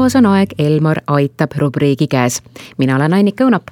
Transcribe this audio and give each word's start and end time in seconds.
taas 0.00 0.16
on 0.16 0.26
aeg 0.26 0.52
Elmar 0.58 0.96
aitab 1.06 1.52
rubriigi 1.56 2.06
käes. 2.08 2.42
mina 2.78 2.96
olen 2.96 3.14
Annika 3.14 3.44
Õunap. 3.44 3.62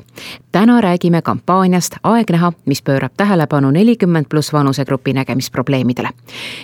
täna 0.53 0.81
räägime 0.81 1.23
kampaaniast 1.23 1.97
Aeg 2.03 2.31
näha, 2.31 2.53
mis 2.67 2.83
pöörab 2.83 3.13
tähelepanu 3.17 3.71
nelikümmend 3.71 4.27
pluss 4.29 4.53
vanusegrupi 4.53 5.13
nägemisprobleemidele. 5.13 6.09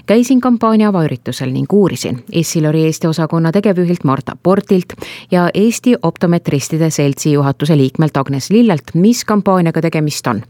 käisin 0.06 0.40
kampaania 0.40 0.88
avaüritusel 0.88 1.50
ning 1.50 1.72
uurisin 1.72 2.24
Essilori 2.32 2.84
Eesti 2.84 3.06
osakonna 3.06 3.52
tegevjuhilt 3.52 4.04
Marta 4.04 4.36
Portilt 4.42 4.92
ja 5.30 5.48
Eesti 5.54 5.96
Optometristide 6.02 6.90
Seltsi 6.90 7.32
juhatuse 7.32 7.76
liikmelt 7.76 8.16
Agnes 8.16 8.50
Lillelt, 8.50 8.94
mis 8.94 9.24
kampaaniaga 9.24 9.80
tegemist 9.80 10.26
on. 10.26 10.42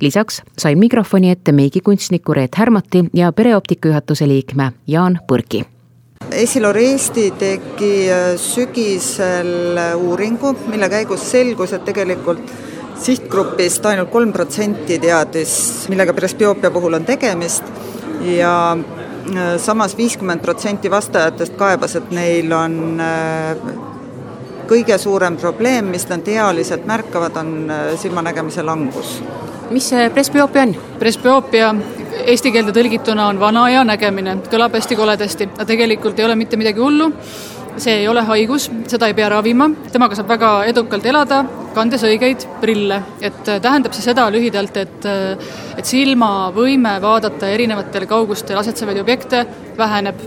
lisaks 0.00 0.42
sain 0.58 0.78
mikrofoni 0.78 1.30
ette 1.30 1.52
meigikunstniku 1.52 2.34
Reet 2.34 2.54
Härmati 2.54 3.04
ja 3.14 3.32
pereoptika 3.32 3.88
juhatuse 3.88 4.28
liikme 4.28 4.72
Jaan 4.86 5.18
Põrki 5.32 5.71
Esilor 6.34 6.76
Eesti 6.76 7.30
tegi 7.38 8.08
äh, 8.10 8.34
sügisel 8.40 9.78
äh, 9.78 9.94
uuringu, 9.96 10.54
mille 10.70 10.88
käigus 10.92 11.24
selgus, 11.30 11.72
et 11.76 11.84
tegelikult 11.84 12.52
sihtgrupist 13.02 13.84
ainult 13.90 14.12
kolm 14.12 14.32
protsenti 14.32 14.98
teadis, 15.02 15.54
millega 15.90 16.14
presbioopia 16.16 16.70
puhul 16.70 16.98
on 17.00 17.06
tegemist 17.08 17.68
ja 18.28 18.54
äh, 18.76 19.56
samas 19.60 19.96
viiskümmend 19.98 20.44
protsenti 20.44 20.90
vastajatest 20.90 21.56
kaebas, 21.60 21.96
et 22.00 22.12
neil 22.14 22.52
on 22.56 22.78
kõige 24.70 24.96
suurem 24.98 25.36
probleem, 25.36 25.90
mis 25.92 26.06
nad 26.08 26.28
ealiselt 26.28 26.86
märkavad, 26.88 27.36
on 27.36 27.72
silmanägemise 28.00 28.64
langus. 28.64 29.18
mis 29.70 29.88
see 29.88 30.08
presbioopia 30.10 30.62
on? 30.68 30.76
presbioopia 31.00 31.74
eesti 32.26 32.52
keelde 32.52 32.74
tõlgituna 32.76 33.28
on 33.30 33.40
vana 33.40 33.64
aja 33.68 33.84
nägemine, 33.86 34.36
kõlab 34.50 34.76
hästi 34.76 34.98
koledasti, 34.98 35.48
aga 35.54 35.66
tegelikult 35.68 36.18
ei 36.20 36.26
ole 36.26 36.36
mitte 36.38 36.58
midagi 36.60 36.82
hullu, 36.82 37.10
see 37.80 38.02
ei 38.02 38.08
ole 38.08 38.22
haigus, 38.26 38.68
seda 38.90 39.08
ei 39.08 39.16
pea 39.16 39.30
ravima, 39.32 39.68
temaga 39.92 40.16
saab 40.18 40.28
väga 40.32 40.50
edukalt 40.70 41.06
elada, 41.08 41.42
kandes 41.76 42.04
õigeid 42.04 42.44
prille. 42.60 43.02
et 43.20 43.48
äh, 43.48 43.60
tähendab 43.60 43.94
see 43.96 44.04
seda 44.04 44.28
lühidalt, 44.30 44.76
et 44.76 45.06
äh, 45.08 45.52
et 45.78 45.88
silma 45.88 46.52
võime 46.54 46.98
vaadata 47.02 47.48
erinevatel 47.48 48.06
kaugustel 48.06 48.58
asetsevaid 48.60 49.00
objekte 49.00 49.46
väheneb, 49.78 50.20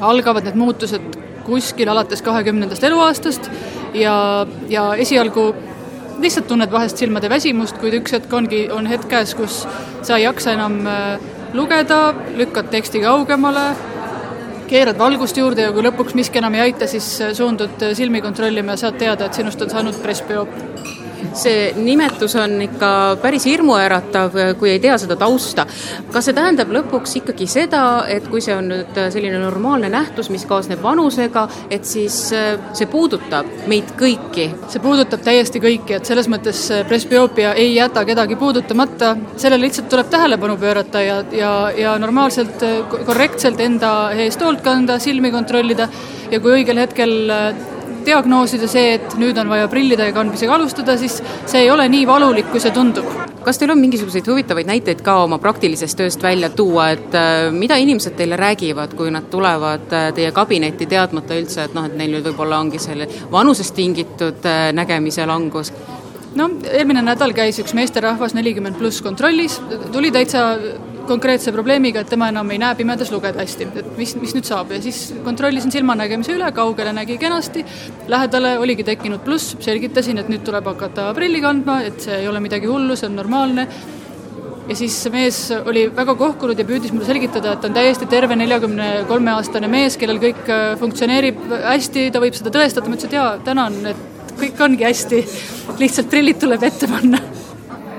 algavad 0.00 0.46
need 0.46 0.56
muutused 0.56 1.18
kuskil 1.44 1.88
alates 1.90 2.22
kahekümnendast 2.22 2.84
eluaastast 2.86 3.50
ja, 3.94 4.46
ja 4.70 4.94
esialgu 4.94 5.50
lihtsalt 6.20 6.48
tunned 6.50 6.72
vahest 6.72 7.00
silmade 7.00 7.30
väsimust, 7.30 7.78
kuid 7.80 7.96
üks 8.00 8.14
hetk 8.16 8.32
ongi, 8.36 8.64
on 8.72 8.88
hetk 8.90 9.08
käes, 9.10 9.34
kus 9.38 9.62
sa 10.02 10.18
ei 10.18 10.26
jaksa 10.26 10.54
enam 10.56 10.80
äh, 10.86 11.22
lugeda, 11.56 12.00
lükkad 12.36 12.70
teksti 12.72 13.02
kaugemale, 13.04 13.70
keerad 14.70 14.98
valgust 14.98 15.38
juurde 15.40 15.66
ja 15.66 15.72
kui 15.74 15.82
lõpuks 15.86 16.14
miski 16.18 16.38
enam 16.38 16.54
ei 16.58 16.68
aita, 16.68 16.88
siis 16.90 17.08
äh, 17.24 17.34
suundud 17.36 17.82
äh, 17.82 17.94
silmi 17.98 18.22
kontrollima 18.24 18.76
ja 18.76 18.84
saad 18.86 19.00
teada, 19.00 19.26
et 19.26 19.40
sinust 19.40 19.62
on 19.64 19.72
saanud 19.72 19.98
presbüoop 20.04 20.54
see 21.36 21.70
nimetus 21.76 22.34
on 22.40 22.56
ikka 22.64 22.90
päris 23.22 23.46
hirmuäratav, 23.48 24.36
kui 24.58 24.72
ei 24.74 24.80
tea 24.82 24.96
seda 25.00 25.16
tausta. 25.20 25.66
kas 26.12 26.28
see 26.28 26.36
tähendab 26.36 26.72
lõpuks 26.74 27.16
ikkagi 27.20 27.46
seda, 27.50 27.82
et 28.08 28.28
kui 28.30 28.42
see 28.44 28.54
on 28.56 28.70
nüüd 28.72 29.00
selline 29.12 29.40
normaalne 29.42 29.90
nähtus, 29.92 30.30
mis 30.30 30.44
kaasneb 30.48 30.82
vanusega, 30.82 31.46
et 31.70 31.84
siis 31.88 32.18
äh, 32.36 32.58
see 32.76 32.88
puudutab 32.90 33.48
meid 33.70 33.94
kõiki? 34.00 34.50
see 34.68 34.82
puudutab 34.82 35.24
täiesti 35.26 35.62
kõiki, 35.62 35.98
et 35.98 36.08
selles 36.08 36.28
mõttes 36.30 36.62
presbüoopia 36.88 37.54
ei 37.58 37.74
jäta 37.74 38.04
kedagi 38.08 38.38
puudutamata, 38.40 39.14
sellele 39.36 39.66
lihtsalt 39.66 39.90
tuleb 39.92 40.10
tähelepanu 40.12 40.56
pöörata 40.60 41.02
ja, 41.04 41.20
ja, 41.32 41.52
ja 41.76 41.96
normaalselt, 42.02 42.62
korrektselt 43.06 43.60
enda 43.60 44.12
eest 44.16 44.42
hoolt 44.44 44.64
kanda, 44.64 44.98
silmi 45.02 45.30
kontrollida 45.34 45.88
ja 46.30 46.40
kui 46.40 46.60
õigel 46.60 46.80
hetkel 46.82 47.14
diagnoosida 48.06 48.68
see, 48.70 48.94
et 48.96 49.16
nüüd 49.20 49.38
on 49.40 49.50
vaja 49.52 49.68
prillide 49.70 50.10
kandmisega 50.16 50.54
alustada, 50.56 50.96
siis 51.00 51.20
see 51.46 51.64
ei 51.64 51.70
ole 51.70 51.86
nii 51.92 52.06
valulik, 52.08 52.50
kui 52.52 52.62
see 52.62 52.74
tundub. 52.74 53.06
kas 53.44 53.56
teil 53.58 53.72
on 53.72 53.80
mingisuguseid 53.80 54.26
huvitavaid 54.28 54.68
näiteid 54.68 55.00
ka 55.04 55.14
oma 55.24 55.38
praktilisest 55.40 55.96
tööst 55.96 56.22
välja 56.22 56.50
tuua, 56.52 56.90
et 56.96 57.14
äh, 57.16 57.48
mida 57.52 57.78
inimesed 57.80 58.16
teile 58.18 58.36
räägivad, 58.36 58.92
kui 58.96 59.10
nad 59.10 59.30
tulevad 59.32 59.92
äh, 59.96 60.10
teie 60.14 60.32
kabinetti 60.36 60.86
teadmata 60.86 61.38
üldse, 61.40 61.64
et 61.64 61.74
noh, 61.74 61.88
et 61.88 61.96
neil 61.96 62.12
nüüd 62.16 62.28
võib-olla 62.28 62.60
ongi 62.60 62.78
selle 62.82 63.08
vanusest 63.32 63.74
tingitud 63.74 64.44
äh, 64.44 64.68
nägemise 64.76 65.26
langus? 65.26 65.72
no 66.36 66.46
eelmine 66.70 67.02
nädal 67.02 67.32
käis 67.34 67.58
üks 67.58 67.74
meesterahvas 67.74 68.36
nelikümmend 68.36 68.78
pluss 68.78 69.02
kontrollis, 69.02 69.58
tuli 69.92 70.12
täitsa 70.14 70.44
konkreetse 71.10 71.52
probleemiga, 71.54 72.04
et 72.04 72.10
tema 72.12 72.30
enam 72.30 72.50
ei 72.54 72.58
näe 72.62 72.76
pimedas 72.78 73.10
lugeda 73.12 73.42
hästi, 73.42 73.68
et 73.80 73.92
mis, 73.98 74.14
mis 74.20 74.34
nüüd 74.36 74.48
saab? 74.48 74.72
Ja 74.74 74.80
siis 74.82 75.10
kontrollisin 75.26 75.72
silmanägemise 75.74 76.34
üle, 76.36 76.50
kaugele 76.56 76.92
nägi 76.96 77.18
kenasti, 77.20 77.64
lähedale 78.10 78.56
oligi 78.62 78.86
tekkinud 78.86 79.24
pluss, 79.26 79.56
selgitasin, 79.64 80.20
et 80.22 80.30
nüüd 80.32 80.44
tuleb 80.46 80.68
hakata 80.70 81.10
prilli 81.16 81.42
kandma, 81.44 81.80
et 81.88 81.98
see 82.06 82.20
ei 82.22 82.28
ole 82.30 82.42
midagi 82.42 82.70
hullu, 82.70 82.98
see 82.98 83.10
on 83.10 83.18
normaalne. 83.18 83.66
Ja 84.70 84.76
siis 84.78 84.94
see 85.02 85.10
mees 85.10 85.38
oli 85.66 85.88
väga 85.96 86.14
kohkunud 86.14 86.58
ja 86.60 86.66
püüdis 86.68 86.92
mulle 86.94 87.08
selgitada, 87.08 87.56
et 87.56 87.64
on 87.66 87.74
täiesti 87.74 88.06
terve 88.10 88.36
neljakümne 88.38 88.90
kolme 89.08 89.32
aastane 89.34 89.70
mees, 89.72 89.98
kellel 89.98 90.20
kõik 90.22 90.46
äh, 90.46 90.76
funktsioneerib 90.78 91.42
hästi, 91.64 92.06
ta 92.14 92.22
võib 92.22 92.38
seda 92.38 92.54
tõestada, 92.54 92.86
ma 92.86 93.00
ütlesin, 93.00 93.10
et 93.10 93.18
jaa, 93.18 93.34
tänan, 93.50 93.80
et 93.90 94.38
kõik 94.38 94.62
ongi 94.68 94.86
hästi, 94.86 95.24
lihtsalt 95.82 96.12
prillid 96.12 96.38
tuleb 96.44 96.70
ette 96.70 96.88
panna 96.90 97.20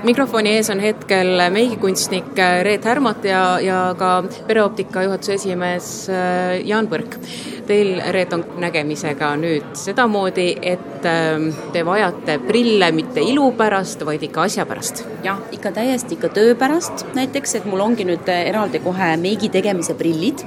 mikrofoni 0.06 0.56
ees 0.56 0.70
on 0.72 0.80
hetkel 0.82 1.40
meigikunstnik 1.54 2.38
Reet 2.66 2.84
Härmat 2.84 3.24
ja, 3.24 3.42
ja 3.62 3.80
ka 3.98 4.22
pereoptika 4.48 5.04
juhatuse 5.06 5.36
esimees 5.38 5.88
äh, 6.10 6.60
Jaan 6.66 6.88
Põrk. 6.90 7.18
Teil, 7.66 8.00
Reet, 8.14 8.32
on 8.32 8.44
nägemisega 8.62 9.32
nüüd 9.40 9.72
sedamoodi, 9.78 10.48
et 10.62 11.06
ähm, 11.08 11.48
te 11.72 11.84
vajate 11.86 12.38
prille 12.46 12.90
mitte 12.94 13.22
ilu 13.24 13.50
pärast, 13.58 14.04
vaid 14.06 14.22
ikka 14.22 14.46
asja 14.48 14.66
pärast. 14.66 15.04
jah, 15.22 15.38
ikka 15.52 15.72
täiesti 15.72 16.16
ikka 16.16 16.32
töö 16.34 16.54
pärast, 16.58 17.06
näiteks, 17.14 17.54
et 17.60 17.66
mul 17.70 17.80
ongi 17.80 18.06
nüüd 18.08 18.28
eraldi 18.28 18.82
kohe 18.82 19.12
meigi 19.16 19.48
tegemise 19.52 19.94
prillid. 19.94 20.42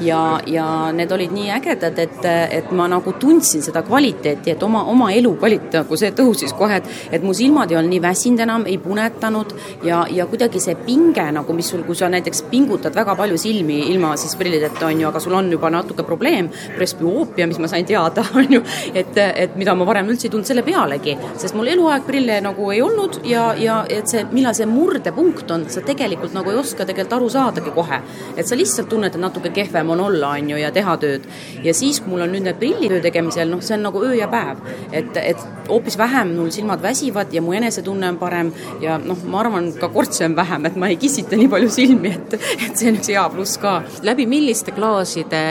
Ja, 0.00 0.38
ja 0.46 0.92
need 0.94 1.10
olid 1.12 1.32
nii 1.34 1.50
ägedad, 1.50 1.98
et, 1.98 2.26
et 2.54 2.70
ma 2.70 2.86
nagu 2.90 3.12
tundsin 3.18 3.62
seda 3.62 3.82
kvaliteeti, 3.82 4.52
et 4.54 4.62
oma, 4.62 4.84
oma 4.90 5.10
elukvaliteet 5.10 5.80
nagu 5.80 5.98
see 5.98 6.12
tõusis 6.14 6.54
kohe, 6.58 6.78
et 6.78 6.88
et 7.12 7.24
mu 7.24 7.34
silmad 7.34 7.70
ei 7.72 7.78
olnud 7.78 7.92
nii 7.94 8.02
väsinud 8.02 8.42
enam, 8.44 8.66
ei 8.66 8.78
punetanud. 8.82 9.54
Ja, 9.86 10.04
ja 10.10 10.26
kuidagi 10.30 10.60
see 10.62 10.76
pinge 10.86 11.24
nagu, 11.34 11.56
mis 11.56 11.70
sul, 11.72 11.84
kui 11.86 11.96
sa 11.98 12.10
näiteks 12.12 12.44
pingutad 12.52 12.96
väga 12.96 13.16
palju 13.18 13.38
silmi 13.40 13.80
ilma 13.92 14.14
siis 14.20 14.36
prillideta, 14.38 14.86
on 14.86 15.02
ju, 15.02 15.08
aga 15.08 15.22
sul 15.22 15.36
on 15.38 15.50
juba 15.52 15.70
natuke 15.72 16.06
probleem, 16.06 16.47
probleem, 16.48 16.76
presbüoopia, 16.78 17.46
mis 17.46 17.58
ma 17.58 17.68
sain 17.68 17.86
teada, 17.86 18.24
on 18.38 18.52
ju, 18.52 18.62
et, 18.94 19.16
et 19.16 19.56
mida 19.58 19.74
ma 19.74 19.86
varem 19.88 20.08
üldse 20.12 20.28
ei 20.28 20.32
tundnud 20.32 20.48
selle 20.48 20.64
pealegi, 20.66 21.16
sest 21.40 21.56
mul 21.58 21.70
eluaeg 21.72 22.06
prille 22.06 22.38
nagu 22.44 22.70
ei 22.74 22.82
olnud 22.84 23.20
ja, 23.28 23.50
ja 23.58 23.80
et 23.88 24.08
see, 24.10 24.24
millal 24.32 24.56
see 24.56 24.68
murdepunkt 24.68 25.50
on, 25.54 25.66
sa 25.72 25.82
tegelikult 25.86 26.36
nagu 26.36 26.52
ei 26.52 26.60
oska 26.60 26.86
tegelikult 26.88 27.16
aru 27.18 27.30
saadagi 27.32 27.74
kohe. 27.74 28.00
et 28.36 28.46
sa 28.46 28.56
lihtsalt 28.56 28.88
tunned, 28.88 29.14
et 29.14 29.20
natuke 29.20 29.50
kehvem 29.54 29.90
on 29.94 30.00
olla, 30.08 30.34
on 30.38 30.50
ju, 30.52 30.60
ja 30.60 30.70
teha 30.74 30.96
tööd. 31.00 31.26
ja 31.64 31.74
siis, 31.74 32.00
kui 32.00 32.14
mul 32.14 32.26
on 32.26 32.34
nüüd 32.34 32.46
need 32.46 32.60
prillitöö 32.60 33.02
tegemisel, 33.04 33.50
noh, 33.50 33.62
see 33.64 33.76
on 33.78 33.86
nagu 33.88 34.02
öö 34.04 34.14
ja 34.18 34.28
päev. 34.30 34.62
et, 34.92 35.16
et 35.16 35.46
hoopis 35.68 35.98
vähem 35.98 36.34
mul 36.36 36.50
silmad 36.54 36.82
väsivad 36.82 37.32
ja 37.32 37.42
mu 37.42 37.52
enesetunne 37.52 38.08
on 38.14 38.18
parem 38.20 38.52
ja 38.80 38.98
noh, 39.02 39.18
ma 39.28 39.42
arvan, 39.42 39.72
ka 39.80 39.90
kortse 39.92 40.24
on 40.28 40.36
vähem, 40.36 40.66
et 40.68 40.76
ma 40.76 40.88
ei 40.92 40.96
kissita 41.00 41.36
nii 41.36 41.50
palju 41.52 41.70
silmi, 41.72 42.14
et, 42.14 42.38
et 42.68 42.76
see 42.78 42.92
on 42.92 43.00
üks 43.00 43.12
hea 43.12 43.24
pluss 43.32 43.58
ka. 43.60 43.78
läbi 44.06 44.26
milliste 44.30 44.72
klaaside 44.76 45.42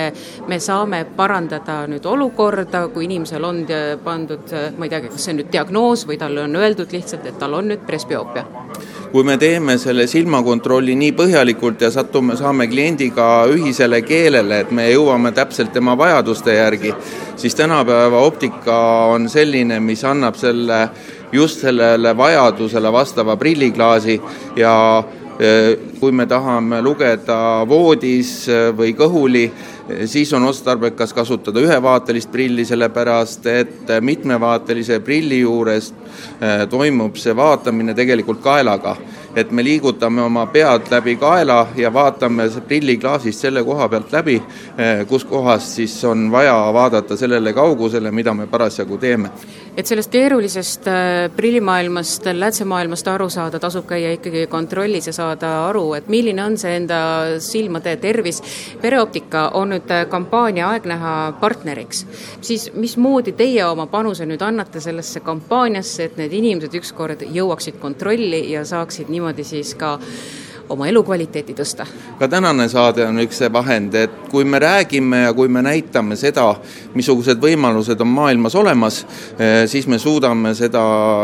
me 0.47 0.59
saame 0.63 0.86
saame 0.87 1.03
parandada 1.17 1.81
nüüd 1.91 2.05
olukorda, 2.07 2.85
kui 2.93 3.03
inimesel 3.07 3.43
on 3.43 3.57
pandud, 4.03 4.53
ma 4.77 4.85
ei 4.85 4.91
teagi, 4.93 5.09
kas 5.11 5.25
see 5.25 5.33
on 5.33 5.41
nüüd 5.41 5.49
diagnoos 5.51 6.05
või 6.07 6.15
talle 6.21 6.45
on 6.45 6.55
öeldud 6.55 6.93
lihtsalt, 6.95 7.25
et 7.27 7.35
tal 7.39 7.57
on 7.59 7.67
nüüd 7.73 7.83
presbüoopia? 7.87 8.45
kui 9.11 9.23
me 9.23 9.37
teeme 9.39 9.77
selle 9.79 10.03
silmakontrolli 10.07 10.95
nii 10.99 11.13
põhjalikult 11.15 11.81
ja 11.81 11.89
satume, 11.91 12.35
saame 12.39 12.67
kliendiga 12.67 13.47
ühisele 13.51 14.01
keelele, 14.03 14.61
et 14.63 14.71
me 14.71 14.89
jõuame 14.91 15.31
täpselt 15.35 15.71
tema 15.73 15.95
vajaduste 15.97 16.55
järgi, 16.55 16.93
siis 17.35 17.55
tänapäeva 17.55 18.23
optika 18.27 18.77
on 19.11 19.29
selline, 19.31 19.79
mis 19.79 20.03
annab 20.07 20.35
selle, 20.39 20.81
just 21.31 21.63
sellele 21.63 22.13
vajadusele 22.17 22.91
vastava 22.91 23.37
prilliklaasi 23.39 24.19
ja 24.59 24.75
kui 25.99 26.11
me 26.11 26.25
tahame 26.25 26.81
lugeda 26.81 27.63
voodis 27.69 28.47
eh, 28.49 28.71
või 28.73 28.95
kõhuli, 28.97 29.43
siis 30.09 30.33
on 30.33 30.47
otstarbekas 30.49 31.13
kasutada 31.13 31.61
ühevaatelist 31.61 32.31
prilli, 32.31 32.65
sellepärast 32.65 33.45
et 33.51 33.93
mitmevaatelise 34.01 34.99
prilli 34.99 35.39
juures 35.39 35.93
toimub 36.69 37.15
see 37.21 37.35
vaatamine 37.37 37.93
tegelikult 37.95 38.41
kaelaga. 38.43 38.97
et 39.37 39.51
me 39.51 39.63
liigutame 39.63 40.21
oma 40.21 40.47
pead 40.49 40.89
läbi 40.89 41.15
kaela 41.15 41.67
ja 41.75 41.93
vaatame 41.93 42.49
prilliklaasist 42.67 43.39
selle 43.39 43.63
koha 43.63 43.87
pealt 43.89 44.11
läbi, 44.11 44.41
kus 45.07 45.25
kohas 45.25 45.75
siis 45.75 46.03
on 46.05 46.31
vaja 46.31 46.55
vaadata 46.73 47.17
sellele 47.17 47.53
kaugusele, 47.53 48.11
mida 48.11 48.33
me 48.33 48.47
parasjagu 48.47 48.97
teeme 48.97 49.29
et 49.77 49.85
sellest 49.85 50.09
keerulisest 50.11 50.87
äh, 50.89 51.27
prillimaailmast, 51.35 52.25
lätsemaailmast 52.33 53.07
aru 53.11 53.27
saada, 53.29 53.59
tasub 53.61 53.85
käia 53.89 54.15
ikkagi 54.15 54.47
kontrollis 54.49 55.07
ja 55.07 55.13
saada 55.13 55.51
aru, 55.67 55.91
et 55.93 56.07
milline 56.09 56.41
on 56.43 56.57
see 56.57 56.73
enda 56.79 56.99
silmade 57.43 57.93
tervis. 58.01 58.41
pereoptika 58.81 59.49
on 59.59 59.75
nüüd 59.75 59.93
äh, 59.93 60.07
kampaania 60.09 60.71
Aeg 60.71 60.89
näha 60.89 61.13
partneriks, 61.39 62.05
siis 62.41 62.71
mismoodi 62.73 63.35
teie 63.37 63.65
oma 63.65 63.85
panuse 63.87 64.25
nüüd 64.25 64.41
annate 64.41 64.81
sellesse 64.81 65.21
kampaaniasse, 65.21 66.09
et 66.09 66.17
need 66.17 66.33
inimesed 66.33 66.73
ükskord 66.81 67.21
jõuaksid 67.21 67.77
kontrolli 67.79 68.47
ja 68.51 68.65
saaksid 68.65 69.13
niimoodi 69.13 69.45
siis 69.45 69.75
ka 69.77 69.97
oma 70.69 70.87
elukvaliteeti 70.87 71.55
tõsta. 71.57 71.85
ka 72.19 72.27
tänane 72.27 72.67
saade 72.69 73.05
on 73.07 73.19
üks 73.23 73.39
see 73.41 73.49
vahend, 73.53 73.95
et 73.95 74.11
kui 74.31 74.45
me 74.45 74.59
räägime 74.59 75.23
ja 75.23 75.33
kui 75.33 75.47
me 75.47 75.61
näitame 75.61 76.15
seda, 76.19 76.47
missugused 76.95 77.41
võimalused 77.41 78.01
on 78.01 78.13
maailmas 78.13 78.55
olemas, 78.55 79.05
eh, 79.39 79.65
siis 79.67 79.87
me 79.87 79.99
suudame 79.99 80.53
seda 80.55 80.83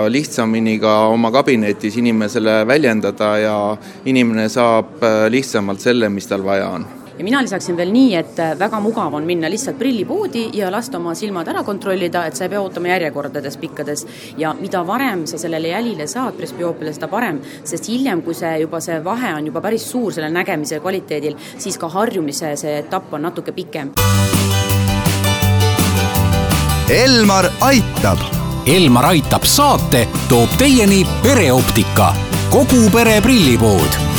lihtsamini 0.10 0.80
ka 0.80 0.98
oma 1.13 1.31
kabinetis 1.31 1.98
inimesele 1.98 2.63
väljendada 2.68 3.38
ja 3.38 3.78
inimene 4.06 4.50
saab 4.50 5.04
eh, 5.04 5.30
lihtsamalt 5.30 5.81
selle, 5.81 6.10
mis 6.10 6.28
tal 6.28 6.44
vaja 6.44 6.69
on 6.69 7.02
ja 7.18 7.24
mina 7.24 7.42
lisaksin 7.42 7.77
veel 7.77 7.92
nii, 7.94 8.15
et 8.15 8.39
äh, 8.39 8.54
väga 8.60 8.80
mugav 8.81 9.13
on 9.13 9.25
minna 9.27 9.50
lihtsalt 9.50 9.77
prillipoodi 9.80 10.48
ja 10.57 10.71
lasta 10.71 10.98
oma 10.98 11.13
silmad 11.15 11.48
ära 11.48 11.63
kontrollida, 11.63 12.25
et 12.25 12.36
sa 12.36 12.48
ei 12.48 12.54
pea 12.54 12.62
ootama 12.62 12.89
järjekordades 12.94 13.57
pikkades. 13.57 14.06
ja 14.38 14.54
mida 14.60 14.88
varem 14.88 15.27
sa 15.27 15.38
sellele 15.38 15.68
jälile 15.68 16.07
saad 16.07 16.33
presbüoopiale, 16.38 16.94
seda 16.94 17.07
parem, 17.07 17.42
sest 17.63 17.88
hiljem, 17.89 18.21
kui 18.21 18.33
see 18.33 18.57
juba, 18.60 18.80
see 18.81 19.00
vahe 19.04 19.33
on 19.38 19.45
juba 19.45 19.62
päris 19.62 19.89
suur 19.92 20.13
sellel 20.13 20.33
nägemise 20.33 20.80
kvaliteedil, 20.80 21.38
siis 21.57 21.77
ka 21.77 21.89
harjumise 21.89 22.56
see 22.57 22.77
etapp 22.80 23.13
on 23.13 23.21
natuke 23.21 23.51
pikem. 23.51 23.94
Elmar 26.89 27.50
aitab. 27.62 28.19
Elmar 28.68 29.06
aitab 29.12 29.44
saate 29.44 30.07
toob 30.30 30.56
teieni 30.57 31.04
pereoptika, 31.24 32.13
kogu 32.51 32.88
pere 32.92 33.19
prillipood 33.21 34.12